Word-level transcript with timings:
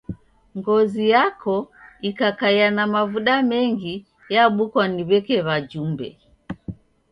Ngozi 0.57 1.03
yako 1.13 1.57
ikakaia 2.09 2.67
na 2.75 2.83
mavuda 2.93 3.33
mengi 3.49 3.93
yabukwa 4.33 4.83
ni 4.93 5.01
w'eke 5.07 5.37
wajumbe. 5.47 6.07